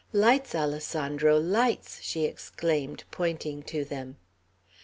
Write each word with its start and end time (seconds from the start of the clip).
"Lights, 0.13 0.55
Alessandro, 0.55 1.37
lights!" 1.39 2.01
she 2.01 2.25
exclaimed, 2.25 3.03
pointing 3.11 3.61
to 3.65 3.85
them. 3.85 4.15